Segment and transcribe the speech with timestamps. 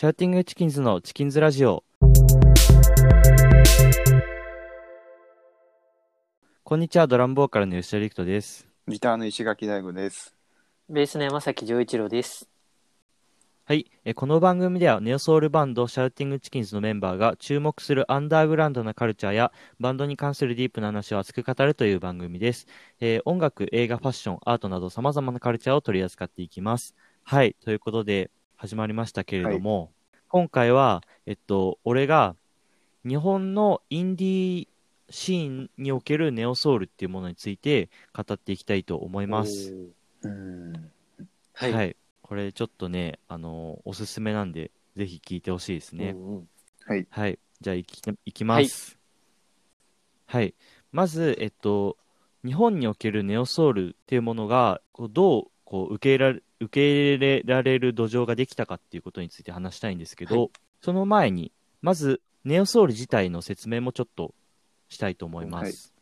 [0.00, 1.84] シャウティングチキンズのチキンズラジオ。
[6.64, 8.66] こんにちは、ドラムボーカルの吉田陸斗です。
[8.88, 10.34] ギターの石垣大吾です。
[10.88, 12.48] ベースの山崎丈一郎です。
[13.66, 13.90] はい。
[14.06, 22.66] えこの番組では、ネオソウルバンド、シャウティングチキンズのメンバーが注目するアンダーグラウンドなカルチャーや、バンドに関するディープな話を熱く語るという番組です。
[23.00, 26.96] えー音楽、映画、ファッション、アートなど様々なカルチャーを取り扱っていきます。
[27.22, 27.54] はい。
[27.62, 28.30] ということで、
[28.60, 29.90] 始まりましたけれども、
[30.28, 32.36] 今回は、えっと、俺が、
[33.08, 34.68] 日本のインディー
[35.08, 39.74] シーンにおけるネオソウルっていうものについて語っていきたいと思います。
[40.20, 40.72] うん。
[40.72, 40.80] は。
[41.54, 41.96] はいい。
[42.20, 46.10] これちょっとね、あのーおすすめなんで、ぜひ聞いてほしいですね。
[46.10, 46.48] うんうん
[46.84, 47.06] はい。
[47.08, 47.38] はい。
[47.62, 48.98] じゃあ、いき、いきます。
[50.26, 50.54] はい。
[50.92, 51.96] まず、えっと、
[52.44, 60.50] 日本におけるネオソウルっていうものが、こうどう、こう、受け入れられ、受け入れられる土壌ができたかっていうことについて話したいんですけど、はい
[60.82, 61.52] その前に、
[61.82, 64.34] まず、ネオソウル自体の説明もちょっと
[64.88, 65.92] したいと思います。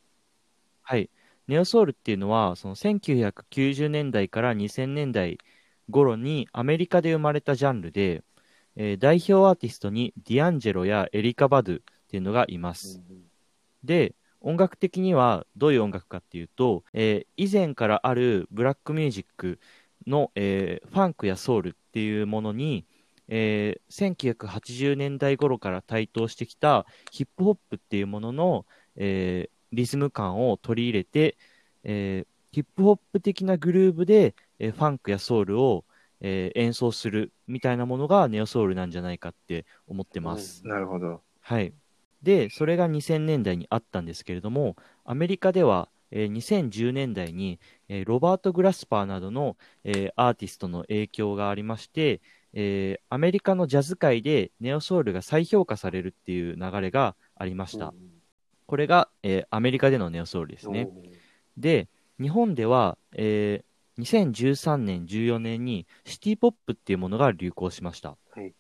[0.82, 1.10] はい。
[1.48, 5.38] ネオソウルっていうのは、その1990年代から2000年代
[5.90, 8.22] 頃にアメリカで生まれたジャンルで、
[8.76, 13.00] えー代表アーティストにディアンジェロやエリカ・バドゥっていうのがいます。
[13.82, 19.58] で、音楽的にはどういう音楽かっていうと、えー以前からあるブラックミュージック
[20.08, 22.86] の、えーファンクやソウルっていうものに、
[23.28, 31.36] えー1980年代頃から台頭してきたヒップホップっていうものの、えーリズム感を取り入れて、
[31.84, 35.84] えーヒップホップ的なグルーブで、えーファンクやソウルを、
[36.20, 40.66] えー演奏するみたいなものがネオソウルなんじゃないかって思ってます。
[40.66, 41.22] なるほど。
[41.40, 41.74] はい。
[42.22, 52.20] で、それが2000年代にあったんですけれども、アメリカでは、えー2010年代に、えーロバート・グラスパーなどの、えーアーティストの影響がありまして、
[52.52, 57.92] えーアメリカのジャズ界でネオソウルが再評価されるっていう流れがありました。
[58.66, 60.88] これが、えーアメリカでのネオソウルですね。
[61.56, 61.88] で、
[62.20, 63.68] 日本では、えー
[64.00, 68.16] 2013年、14年にシティポップっていうものが流行しました。
[68.30, 68.54] はい。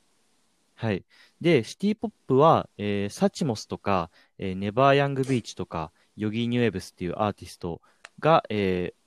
[0.74, 1.04] はい。
[1.40, 7.80] で、シティポップは、えーサチモスとか、えーネバーヤングビーチとか、ヨギーニュエブスっていうアーティスト
[8.20, 8.98] が、えー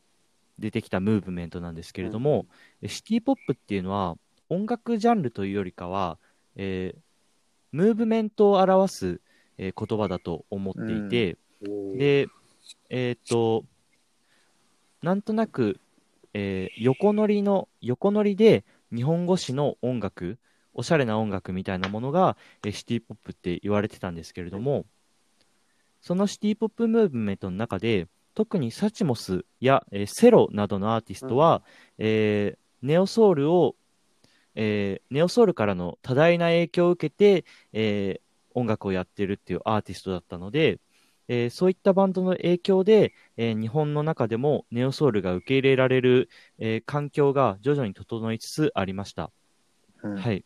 [0.59, 2.45] 出てきたムーブメントなんですけれども、
[2.85, 4.15] シティポップっていうのは
[4.47, 6.17] 音楽ジャンルというよりかは、
[6.55, 6.99] えー
[7.73, 9.21] ムーブメントを表す、
[9.57, 11.37] えー言葉だと思っていて、
[11.97, 12.27] で、
[12.89, 13.65] えっ、と、
[15.01, 15.79] なんとなく、
[16.33, 18.63] えー横乗りの、横乗りで
[18.93, 20.37] 日本語詞の音楽、
[20.73, 24.85] おしゃれな音楽みたいなものが、えーシティポップって言われてたんですけれども、
[26.01, 31.63] そのシティポップムーブメントの中で、特にサチモスや、えーセロなどのアーティストは、
[31.97, 33.75] えーネオソウルを、
[34.55, 38.21] えーネオソウルからの多大な影響を受けて、えー
[38.53, 40.79] 音楽をやってるっていうアーティストだったので、
[41.27, 49.31] えーそういったバンドの影響で、えー日本の中でもネオソウルが受け入れられる、えー環境が徐々に整いつつありました。
[50.03, 50.43] うんはい。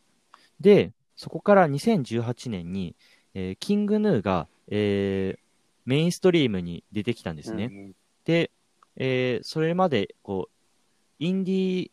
[0.60, 2.96] で、そこから2018年に、
[3.34, 5.45] えーキングヌーが、えー
[5.86, 7.66] メインストリームに出てきたんですね。
[8.26, 8.52] で、
[8.98, 10.54] えーそれまで、こう、
[11.20, 11.92] インディー、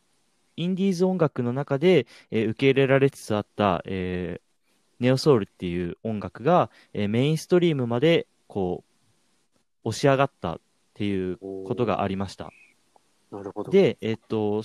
[0.57, 4.43] インディーズ音楽の中で、えー受け入れられつつあった、えー
[5.01, 8.85] ネオソウルっていう音楽が、えーメインストリームまで、こ
[9.85, 10.61] う、押し上がったっ
[10.95, 12.53] ていうことがありました。
[13.31, 13.71] なるほど。
[13.73, 14.63] で、えっと、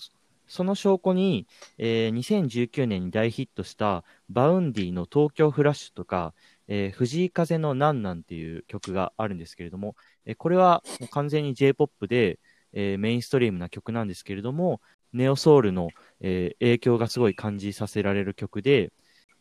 [0.48, 6.34] その証拠に、えー2019年に大ヒットした Vaundy の東京フラッシュとか、
[6.68, 9.96] えー藤井風のなんなんっていう曲があるんですけれども、
[10.26, 12.40] えーこれはもう完全に J-POP で、
[12.74, 14.82] えーメインストリームな曲なんですけれども、
[15.14, 18.92] ネオソウルの、えー影響がすごい感じさせられる曲で、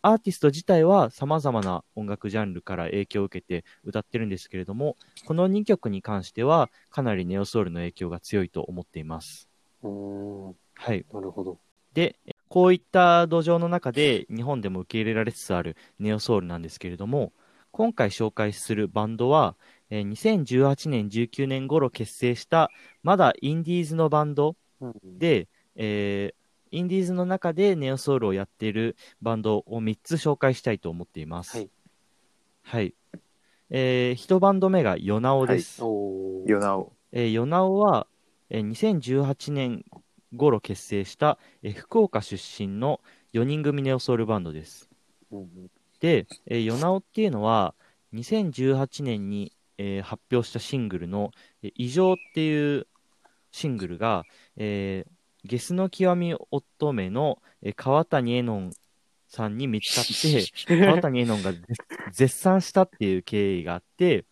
[0.03, 9.49] アーティスト自体は様々な音楽ジャンルから影響を受けて歌ってるんですけれども、この2曲に関してはかなりネオソウルの影響が強いと思っています。
[9.83, 11.05] うーん、はい。
[11.13, 11.59] なるほど。
[11.93, 12.17] で、
[12.49, 17.33] こういった土壌の中で日本でも受け入れられつつあるネオソウルなんですけれども、
[17.73, 19.57] 今回紹介するバンドは、
[19.91, 22.71] えー2018年、19年頃結成した、
[23.03, 24.57] まだインディーズのバンド
[25.05, 31.57] で、えーインディーズの中でネオソウルをやっているバンドを3つ紹介したいと思っています。
[31.57, 31.71] はい。
[32.63, 32.95] はい。
[33.71, 35.81] えー、1バンド目がヨナオです。
[35.81, 36.93] ヨナオ。
[37.13, 38.07] えー、ヨナオは、
[38.51, 39.85] えー2018年
[40.37, 43.01] 頃結成した、えー福岡出身の
[43.33, 44.89] 4人組ネオソウルバンドです。
[46.01, 47.75] で、えー、ヨナオっていうのは、
[48.13, 52.87] 2018年に、えー発表したシングルの、えー異常っていう
[53.53, 54.25] シングルが、
[54.57, 55.11] えー
[55.45, 58.71] ゲスの極み乙女の、えー川谷絵音
[59.29, 60.47] さんに見つかって、
[60.87, 61.65] 川谷絵音が絶
[62.13, 64.25] 絶賛したっていう経緯があって、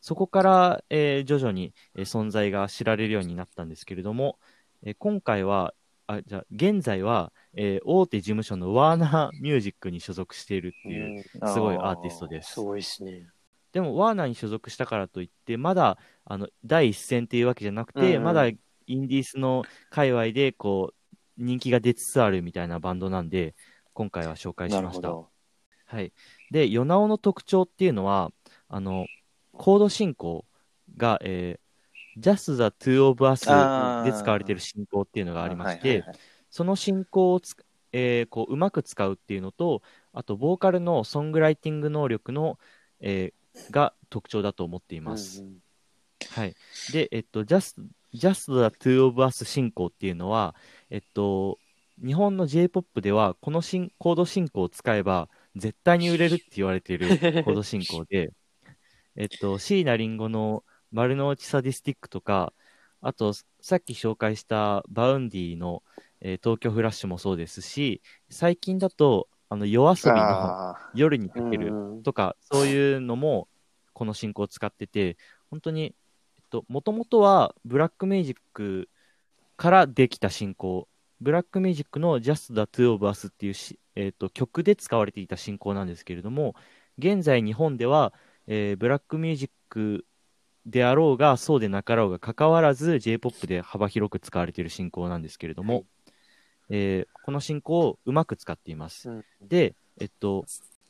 [0.00, 4.38] そこから、えー徐々に、えー存在が知られるようになったんですけれども、
[4.84, 5.74] えー今回は、
[6.06, 12.60] あじゃあ現在は、えー大手事務所のワーナーミュージックに所属しているっていう、うんすごいアーティストですす。
[12.60, 13.28] ごいですね。
[13.72, 23.54] でも、ワーナーに所属したからといって、まだあの第一線っていうわけじゃなくて、うんうんまだインディースの界隈でこう人気が出つつあるみたいなバンドなんで、
[23.92, 25.10] 今回は紹介しました。
[25.12, 26.12] はい。
[26.50, 28.32] で、ヨナオの特徴っていうのは、
[28.68, 29.06] あの、
[29.52, 30.46] コード進行
[30.96, 31.61] が、えー、
[32.18, 33.46] Just the Two of Us
[34.04, 36.18] で使われている進行っていうのがありまして、はいはいはい
[36.52, 37.56] その進行をつ、
[37.92, 39.80] えーこううまく使うっていうのと、
[40.12, 42.58] あと、ボーカルのソングライティング能力の、
[43.00, 45.42] えーが特徴だと思っています。
[45.42, 45.62] うん
[46.30, 46.54] はい。
[46.92, 47.82] で、えっと、Just,
[48.14, 50.54] Just the Two of Us 進行っていうのは、
[50.90, 51.58] えっと、
[52.04, 57.08] 日本の J-POP では、この進コード進行を使えば、絶対に売れるって言われている
[57.44, 58.32] コード進行で、
[59.16, 62.52] えっと、椎名林檎の丸の内サディスティックとか、
[63.00, 65.82] あと、さっき紹介した Vaundy の、
[66.20, 70.56] えー東京フラッシュもそうですし、最近だと、あの、 YOASOBI のあ
[70.92, 73.48] 夜に駆けるとか、そういうのも、
[73.92, 75.16] この進行を使ってて、
[75.50, 75.94] 本当に、
[76.36, 78.88] えっと、もともとは、ブラックミュージック
[79.56, 80.88] からできた進行、
[81.20, 86.54] ブラックミュージックの Just the Two of Us っていうし、えっと、曲で使われていた進行なんですけれども、
[86.98, 88.12] 現在日本では、
[88.46, 90.06] えーブラックミュージック
[90.66, 95.84] であろうが、そうでなかろうが関わらず、J-POP で幅広く使われている進行なんですけれども、はい
[96.70, 99.08] えーこの進行をうまく使っています。
[99.10, 100.44] うんで、えっと、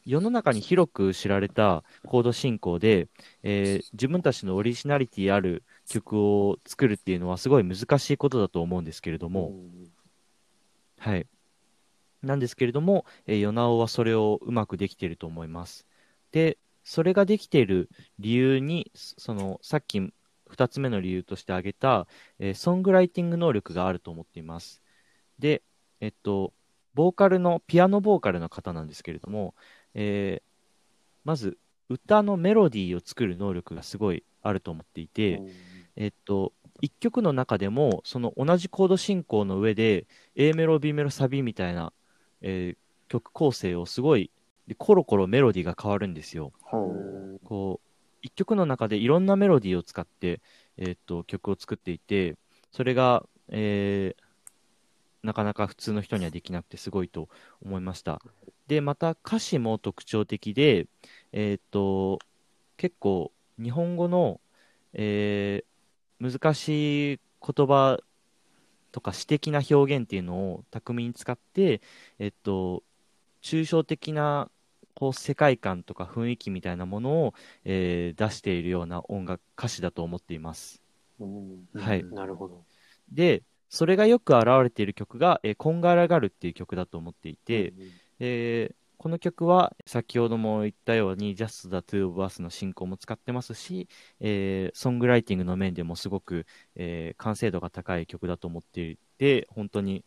[0.05, 3.09] 世の中に広く知られたコード進行で、
[3.43, 9.93] えー自分たちのオリジナリティある曲を作るっていうのはすごい難しいことだと思うんですけれども、うん
[10.99, 11.27] はい。
[12.23, 15.87] なんですけれども、えー、ヨナオはそれをうまくできていると思います。
[16.31, 17.89] で、それができている
[18.19, 20.01] 理由に、そその、さっき
[20.49, 22.07] 2つ目の理由として挙げた、
[22.39, 24.83] えーソングライティング能力があると思っています。
[25.39, 25.63] で、
[26.01, 26.53] えっと、
[26.95, 29.55] ボーカルの、ピアノボーカルの方なんですけれども、
[29.95, 30.53] えー
[31.25, 31.59] まず、
[31.89, 35.43] 歌のメロディーを作る能力がすごいあると思っていて、
[35.97, 41.93] えっと、一曲の中でも、その同じコード進行の上で、A メロ、B メロ、サビみたいな、
[42.41, 44.31] えー曲構成をすごい、
[44.67, 46.53] でコロコロメロディーが変わるんですよ。
[47.45, 47.89] こう、
[48.23, 50.41] 一曲の中でいろんなメロディーを使って、
[50.77, 52.37] えーっと、曲を作っていて、
[52.71, 54.23] それが、えー
[55.23, 57.29] なかなか普通の人にはできなくてすごいと
[57.65, 58.21] 思いました。
[58.67, 60.89] で、また歌詞も特徴的で、
[61.31, 62.19] えーっと、
[62.77, 64.41] 結構日本語の、
[64.95, 65.73] えー
[66.21, 67.99] 難しい言葉
[68.93, 71.81] とか詩的な表現っていうのを巧みに使って、
[72.21, 72.85] えっと、
[73.43, 74.51] 抽象的な
[74.95, 77.35] こう世界観とか雰囲気みたいなものを、
[77.65, 80.83] えー出しているような音楽歌詞だと思っています。
[81.21, 82.65] うんはいなるほど。
[83.11, 93.89] で、それがよく表れている曲が、えーこんがらがるっていう曲だと思っていて、うんえーこの曲は先ほども言ったように Just the Two of Us の進行も使ってますし、
[94.21, 96.47] えーソングライティングの面でもすごく、
[96.77, 100.05] えー完成度が高い曲だと思っていて、本当に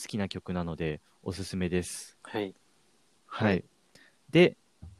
[0.00, 2.16] 好きな曲なのでおすすめです。
[2.22, 2.54] はい。
[3.26, 3.64] はい。
[4.30, 4.56] で、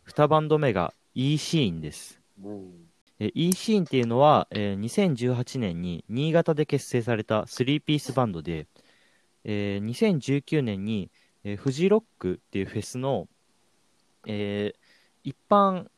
[0.07, 2.21] 2バンド目が E シーンです。
[2.43, 2.49] う
[3.35, 8.67] E シーンっていうのは、えー2018年に新潟で結成された3ピースバンドで、
[9.45, 11.11] えー2019年に、
[11.45, 13.29] えーフジロックっていうフェスの、
[14.27, 14.79] えー
[15.25, 15.89] 一般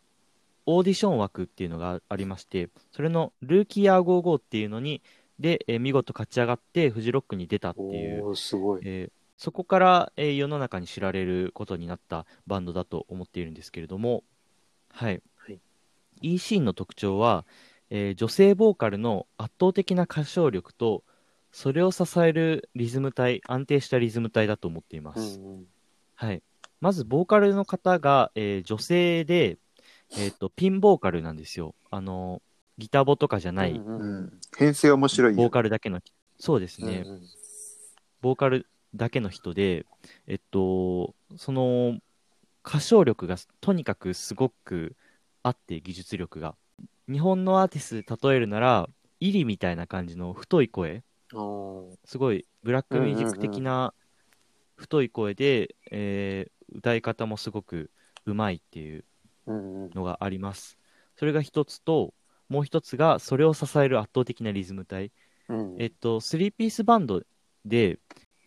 [0.65, 5.03] オーディション枠っていうのがありまして、それのルーキーヤー55っていうのに、
[5.39, 8.83] で、えー見事勝ち上がってフジロックに出たっていう、すごい。
[8.85, 14.25] えーそこから、えー世の中に知られることになったバンドだと思っているんですけれども、
[14.91, 15.23] はい。
[15.37, 15.61] はい
[16.21, 17.47] E シーンの特徴は、
[17.89, 21.05] えー女性ボーカルの圧倒的な歌唱力と、
[21.53, 25.39] それを支えるリズム体、安定したリズム体だと思っています。
[25.39, 25.67] うんうん
[26.17, 26.43] はい。
[26.81, 29.59] まず、ボーカルの方が、えー女性で、
[30.17, 31.77] えっ、と、ピンボーカルなんですよ。
[31.93, 32.43] あの、
[32.77, 34.41] ギターボとかじゃない、うんうんうん。
[34.59, 36.01] 編成面白いよボーカルだけの、
[36.41, 37.05] そうですね。
[37.07, 37.23] うんうん
[38.21, 38.67] ボーカル
[38.99, 39.87] だけの人で、
[40.27, 41.99] えっと、その
[42.67, 44.97] 歌唱力がとにかくすごく
[45.43, 46.57] あって、技術力が。
[47.11, 48.91] 日本のアーティストで例えるなら、
[49.21, 51.03] イリみたいな感じの太い声、
[52.05, 53.95] すごいブラックミュージック的な
[54.77, 57.91] 太い声で、えー歌い方もすごく
[58.27, 59.05] うまいっていう
[59.47, 60.79] うんうんのがあります。
[61.17, 62.13] それが一つと、
[62.49, 65.11] もう一つがそれを支える圧倒的なリズム体。
[65.49, 67.23] うんえっと、3ピースバンド
[67.65, 67.99] で、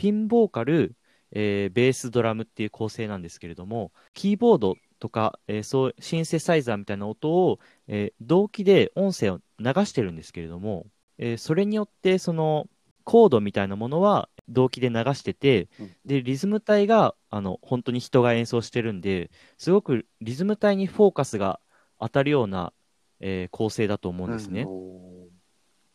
[0.02, 0.96] ピンボーカル、
[1.30, 10.88] えーベース、ドラムっていう構成なんですけれども、キーボードとか、えーそう、シンセサイザーみたいな音を、えー同期で音声を流してるんですけれども、
[11.20, 12.68] えーそれによって、その、
[13.04, 19.30] コードみたいなものは同期で流してて、うんで、リズム体が、あの、本当に人が演奏してるんで、
[19.60, 21.60] すごくリズム体にフォーカスが
[22.00, 22.74] 当たるような、
[23.20, 24.66] えー構成だと思うんですね。
[24.68, 25.21] お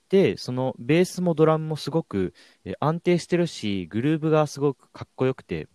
[0.08, 2.32] で、そのベースもドラムもすごく、
[2.64, 5.68] えー安定してるし、グルーブがすごくかっこよくて、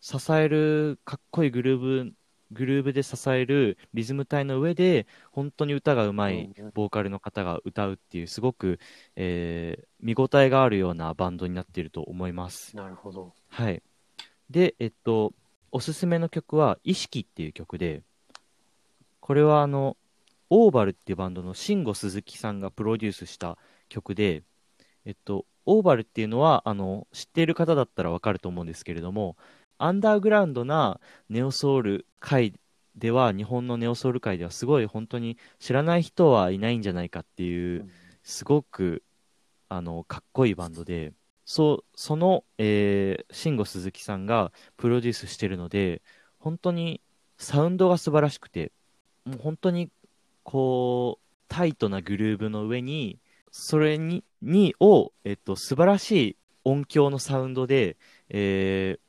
[0.00, 2.12] 支える、かっこいいグルーブ、
[2.52, 8.78] グルーブで支えるリズム体の上で、本当に歌がうまいボーカルの方が歌うっていう、すごく、
[9.16, 12.72] えー見応えがあるようなバンドになっていると思います。
[12.74, 13.32] ーなるほど。
[13.48, 13.82] はい。
[14.50, 15.32] で、えっと、
[15.72, 18.02] おすすめの曲は、意識っていう曲で、
[19.20, 19.96] これはあの、
[20.50, 24.42] オーバルっていうバンドの慎吾鈴木さんがプロデュースした曲で、
[25.04, 29.36] えっと、オーバルっていうのは、あの、知っている方だったらわかると思うんですけれども、
[29.78, 32.54] アンダーグラウンドなネオソウル界
[32.94, 37.90] では、日本のネオソウル界ではすごい本当に知らない人はいないんじゃないかっていう、
[38.22, 39.02] すごく、
[39.68, 41.12] あの、かっこいいバンドで、
[41.44, 46.02] そ、その、えー、慎吾鈴木さんがプロデュースしてるので、
[46.38, 47.00] 本当に
[47.38, 48.72] サウンドが素晴らしくて、
[49.24, 49.90] もう本当に、
[50.42, 53.18] こう、タイトなグルーブの上に、
[53.50, 57.96] それに、に、を、えっと、素晴らしい音響のサウンドで、
[58.28, 59.06] えー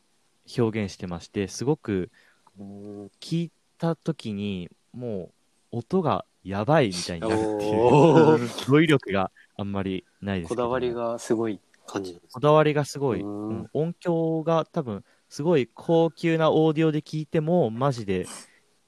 [0.58, 2.10] 表現してまして、すごく
[2.58, 5.30] うん聞いた時に、も
[5.72, 8.70] う、音がやばいみたいになるっていう。
[8.70, 13.70] 語彙力があんまりないですこだわりがすごい感じなんですこだわりがすごい、うんうん。
[13.74, 18.26] 音響が多分すごい高級なオーディオで聞いてもマジで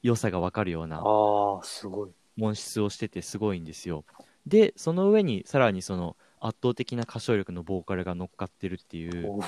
[0.01, 2.11] 良さがわかるようなああ、すごい。
[2.39, 4.05] 音質をしててすごいんですよ
[4.47, 9.39] でその上にさらにその圧倒的な歌唱力のボーカルが乗っかってるっていう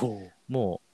[0.47, 0.87] もう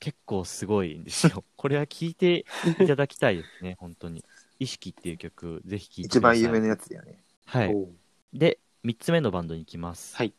[0.00, 2.44] 結構すごいんですよ これは聞いて
[2.80, 4.24] いただきたいですね本当に
[4.58, 7.22] 意識っていう曲ぜひ聴いて一ください番有名なやつだよね。
[7.44, 10.16] はいで、3つ目のバンドに行きます。
[10.16, 10.32] はい。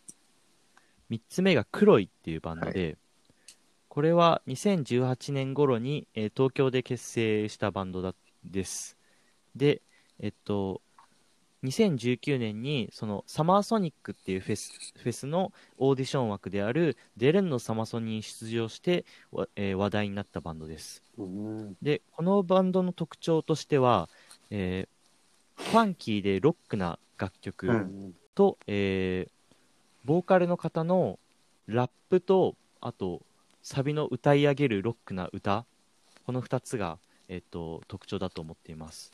[1.12, 2.98] 3つ目が黒いっていうバンドで、
[3.88, 8.98] これは2018年頃に、えー東京で結成したバンドだです。
[9.55, 9.82] で、
[10.20, 10.82] えっと、
[11.63, 21.01] 2019年にそのサマーソニックっていうフェスフェスのオーディション枠であるデレンのサマソニに出場して、わえー話題になったバンドです。
[21.17, 24.10] うんで、このバンドの特徴としては、
[24.50, 24.93] えー
[25.55, 29.34] ファンキーでロックな楽曲、うんと、えー
[30.05, 31.17] ボーカルの方の
[31.67, 33.22] ラップと、あと、
[33.62, 35.65] サビの歌い上げるロックな歌、
[36.25, 36.98] この2つが、
[37.29, 39.13] えっと特徴だと思っています。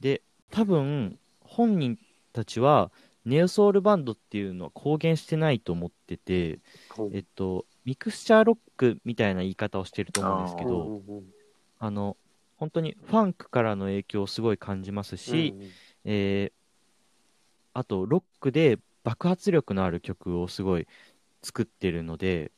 [0.00, 1.98] で、多分、本人
[2.32, 2.90] たちは、
[3.24, 6.60] ネオソウルバンドっていうのは公言してないと思ってて、
[7.12, 11.02] えっと、ミクスチャーロックみたいな言い方をしてると思うんですけうんど、
[11.80, 12.16] あの、
[12.56, 15.70] 本当にファンクからの影響をすごい感じますし、うんうん
[16.04, 16.66] えー
[17.76, 20.88] あと、ロックで爆発力のある曲をすごい
[21.42, 22.52] 作ってるので、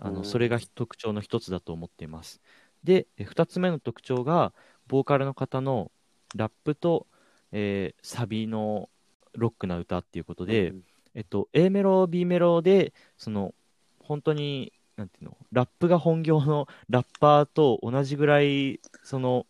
[0.00, 2.40] あのうんそれが特徴の一つだと思っています。
[2.82, 4.52] で、え二つ目の特徴が、
[4.88, 5.92] ボーカルの方の
[6.34, 7.06] ラップと、
[7.52, 8.88] えーサビの
[9.34, 10.82] ロックな歌っていうことで、うん
[11.18, 13.52] えっと、A メロ、B メロで、その、
[13.98, 19.44] 本当に、なんていうの、ラップが本業のラッパーと同じぐらい、その、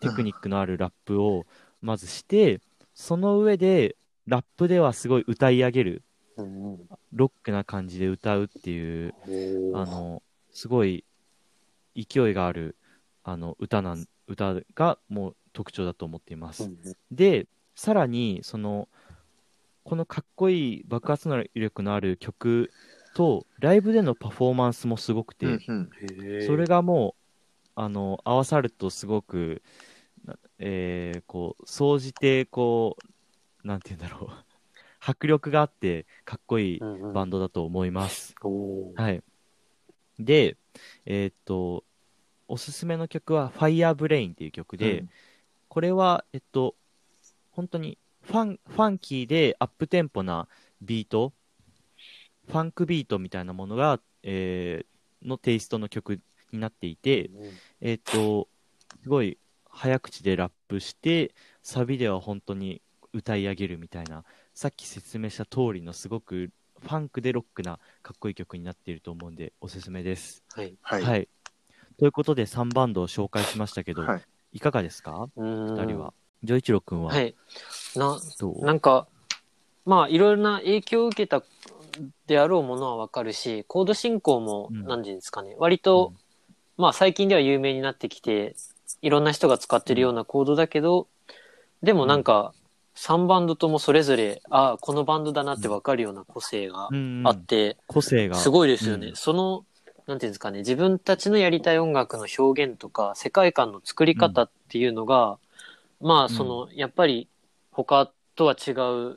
[0.00, 1.46] テクニックのあるラップを
[1.80, 2.60] まずして、
[2.92, 3.94] その上で、
[4.26, 6.02] ラップではすごい歌い上げる、
[7.12, 9.14] ロックな感じで歌うっていう、
[9.76, 11.04] あの、すごい
[11.94, 12.76] 勢いがある、
[13.22, 16.64] あの、歌なん、歌がもう特徴だと思っています。
[16.64, 18.88] うんうんで、さらに、その、
[19.84, 22.70] このかっこいい爆発力のある曲
[23.14, 29.62] と、ライブでのパフォーマンスもすごくて、うんうんそれがもう、あの、合わさるとすごく、
[30.24, 32.96] なえーこう、総じて、こ
[33.64, 34.30] う、なんて言うんだろう、
[35.00, 38.34] 迫力があって、かっこいいうんうんバンドだと思います。
[38.42, 39.22] おーはい。
[40.18, 40.56] で、
[41.06, 41.84] えーっと、
[42.48, 45.10] おすすめの曲は Fire Brain っていう曲で、うん
[45.76, 46.74] これは、えっと、
[47.50, 50.48] 本当にファン、ファンキーでアップテンポな
[50.80, 51.34] ビート、
[52.48, 56.18] ファンクビートみたいなものが、えーのテイストの曲
[56.50, 57.30] になっていて、
[57.82, 58.48] えっと、
[59.02, 59.36] すごい
[59.68, 62.80] 早口でラップして、サビでは本当に
[63.12, 70.42] 歌い上げるみたいな、さっき説明した通りのすごくファンクでロックなかっこいい曲になっていると思うんで、おすすめです。
[70.54, 70.74] はい。
[70.80, 71.02] はい。
[71.02, 71.28] はい。
[71.98, 74.22] ということで3バンドを紹介しましたけど、はい
[74.52, 75.28] い、かがですか？
[75.36, 76.12] 二二人は。
[76.42, 77.12] ジョイチロ君は？
[77.12, 77.34] はい。
[77.94, 78.18] な、
[78.60, 79.06] なんか、
[79.84, 81.42] まあ、いろいろな影響を受けた
[82.26, 84.84] であろうものはわかるし、コード進行も、うん。
[84.84, 86.12] なんていうんですかね、割と、
[86.76, 88.56] まあ最近では有名になってきて、
[89.02, 91.08] いろんな人が使ってるようなコードだけど、
[91.82, 92.52] でもなんか、
[92.94, 97.28] 3バンドともそれぞれ、ああ、このバンドだなってわかるような個性がうんうん。
[97.28, 98.36] あって、個性が。
[98.36, 99.08] すごいですよね。
[99.08, 99.16] うん。
[99.16, 99.64] その、
[100.06, 105.38] なんていうんですかね、自分たちのやりたい音楽の表現とか、世界観の作り方っていうのが、
[106.00, 107.28] まあ、その、やっぱり、
[107.72, 109.16] 他とは違う、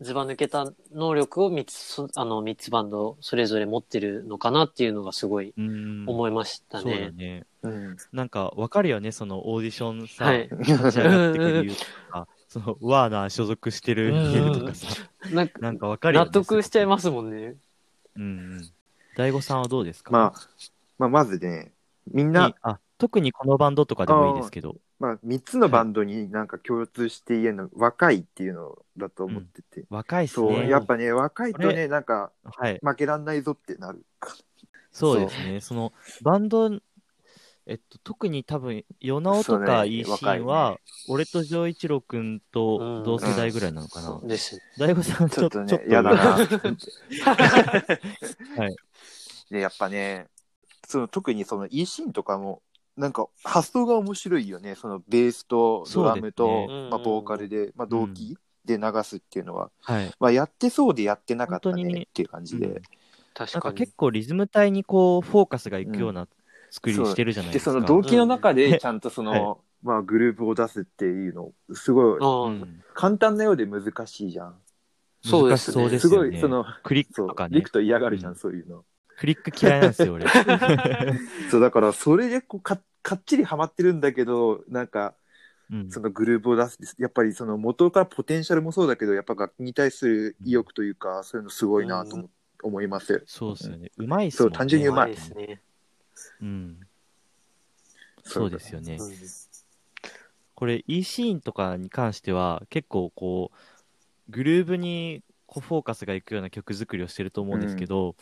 [0.00, 6.04] ずば抜けた能力を3つ、そあの、三つバンド、それぞれ持ってるのかなっていうのがすごいうん。
[6.08, 7.10] 思いましたそうだね。
[7.10, 7.46] ね。
[7.62, 7.96] うん。
[8.12, 14.88] なんか、わかるよね、そのオーディションさ、はい立ち上がってくる理由とか、 その、ワーナー所属してる理由とかさ、
[15.30, 16.26] なんか、なんかわかるよね。
[16.28, 17.56] 納得しちゃいすますもんね。
[18.16, 18.72] うん。
[19.20, 20.10] 大悟さんはどうですか？
[20.10, 20.40] まあ、
[20.98, 21.72] まあ、まずね、
[22.10, 24.76] みんなに、あ、特にこのバンドとかでもいいですけど。
[24.98, 29.84] まあ、3つのバンドになんか共通して言えるの、若いっていうのだと思ってて。
[29.90, 30.68] 若いっすそう、ね。
[30.68, 32.78] やっぱね、若いとね、なんかはい。
[32.82, 34.04] 負けらんないぞってなる。
[34.90, 35.60] そうですね。
[35.60, 36.70] その、バンド、
[37.66, 44.20] えっと、特に多分、ヨナオとかイーシ若いねンは、俺とジョイチロ君と同世代ぐらいなのかな。
[44.24, 44.60] です。
[44.78, 46.20] 大悟さんちょっと、ちょっとねちょっ、とやだな。
[48.58, 48.76] はい。
[49.50, 50.28] で、やっぱね、
[50.86, 52.62] その特にその E シーンとかも、
[52.96, 54.74] なんか発想が面白いよね。
[54.74, 60.12] そのベースとドラムと、ねまあ、ボーカルで、まあ、同期で流すっていうのは、はい。
[60.20, 62.66] まあ、やってそうでやってなかったねっていう感じで。
[62.66, 62.82] うん
[63.32, 63.92] 確かになんか結。
[63.96, 66.26] 構リズム体にこう、フォーカスがいくような
[66.70, 67.72] 作りしてるじゃないで、ですか。
[67.72, 74.56] その動機の中でちゃんとその、はいまあ、グループを出すっていうの、すごいうんうん簡単なようで難しいじゃん。
[75.22, 76.30] そうですね難しそうですすよね。
[76.30, 77.70] ごい、その、クリックとか、ねリク。
[77.70, 78.84] と嫌がるじゃん、うんそういうの。
[79.20, 80.26] クリック嫌いなんですよ、俺。
[81.50, 85.14] そう、だから、それでこうか、かっちりハマってるんだけど、なんか、
[85.70, 92.30] うんそのグループを出す、やっぱりその元からポテンシャルもそうだけど、やっぱ楽器に対する意欲というか、そういうのすごいなと思,、
[92.62, 93.20] 思いますよ。
[93.26, 93.92] そうですよね。
[93.98, 94.38] うまいっすね。
[94.38, 95.60] そう単純にうまいですね。
[96.40, 96.80] うん。
[98.24, 98.96] そうですよね。
[98.98, 99.12] うん
[100.54, 108.14] これ E シーンとかに関しては結構こうグルーブにこうフォーカスがいくような曲作りをしてると思うんですけど、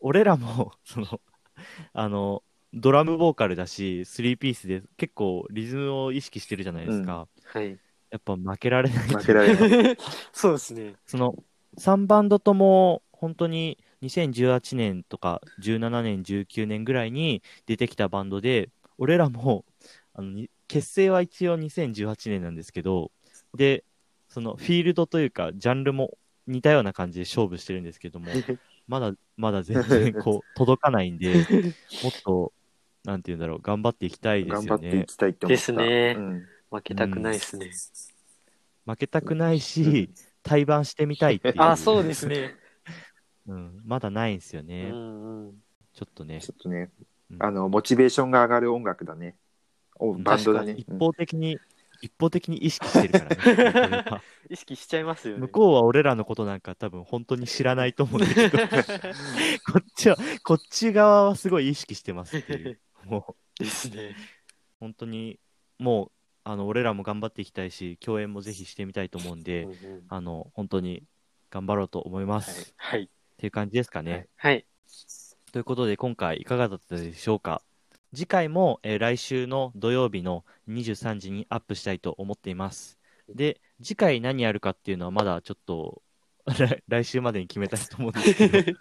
[0.00, 1.20] 俺らも その
[1.92, 2.42] あの
[2.74, 7.78] ドラムボーカルだし3ピースで結構リズムを意識してるじゃないですか、はい。
[8.10, 9.96] やっぱ負けられない負けられない。
[10.32, 10.94] そうですね。
[11.06, 11.34] その
[11.78, 19.64] 3バンドとも本当に2018年とか17年19年ぐらいに出てきたバンドで俺らも
[20.14, 23.10] あのに結成は一応2018年なんですけど
[23.54, 23.84] で
[24.28, 28.26] そのフィールドというかジャンルも似たような感じで勝負してるんですけども
[28.86, 31.34] まだまだ全然こう 届かないんで
[32.02, 32.52] もっと
[33.04, 35.56] なんて言うんだろう頑張っていきたいですよ頑張っていねきたいって思った。
[35.56, 37.70] ですねうん負けたくないですね。
[38.86, 40.10] 負けたくないし
[40.42, 42.54] 対バンしてみたいっていうあ、そうですね。
[43.46, 45.62] うん、まだないんですようね、んうん。
[45.92, 46.90] ちょっとねちょっとね、
[47.30, 49.36] うんあの、モチベーションが上がる音楽だね。
[49.98, 50.74] おバンドだね。
[50.76, 51.58] 一方的に、
[52.00, 54.04] 一方的に意識してるからね。
[54.50, 55.40] 意識しちゃいますよね。
[55.40, 58.58] 向こうは俺らのことなんか多分本当に知らないと思うんだけど、
[59.72, 62.80] こっちは、こっち側はすごい意識してますっていう。
[63.04, 64.14] もう、ですね。
[64.80, 65.40] 本当に、
[65.78, 66.12] もう、
[66.44, 71.02] あの、俺らも頑張っていきたいし、共演もぜひしてみたいと思うんで、うんうんあの、本当に
[71.50, 72.74] 頑張ろうと思います。
[72.76, 73.02] はい。
[73.02, 74.28] っていう感じですかね。
[74.36, 74.66] はい。
[75.52, 77.62] ということで、今回いかがだったでしょうか？
[78.16, 82.98] 次回も、えー来週の土曜日の23時にアップしたいと思っています。
[83.28, 86.02] で、次回何やるかっていうのはまだちょっと、
[86.46, 88.72] 来 来週までに決めたいと思うんですけど、 ちょ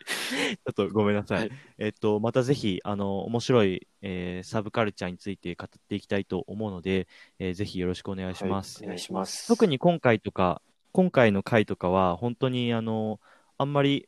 [0.72, 1.40] っとごめんなさい。
[1.40, 8.82] はいえっと、またぜひ、あの、面白い、えーサブカルチャーについて語っていきたいと思うので、えーぜひよろしくお願いします。
[8.84, 9.50] お願いします。
[9.50, 10.62] 特に今回とか、
[10.94, 13.20] 今回の回とかは、本当にあの、
[13.58, 14.08] あんまり、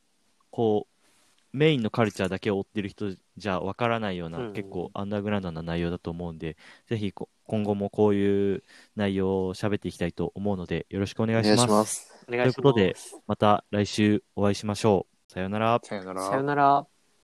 [0.51, 8.63] こう、メインのカルチャーだけを追ってる人じゃわからないような、うんうん結構アンダーグラウンドな内容だと思うんで、ぜひこ今後もこういう
[8.95, 12.13] 内容を喋っていきたいと思うので、よろしくお願いします。
[12.27, 12.55] お願いします。
[12.55, 12.95] ということで
[13.27, 15.31] また来週お会いしましょう。
[15.31, 15.79] さようなら。
[15.83, 16.21] さよなら。
[16.21, 16.96] さよなら。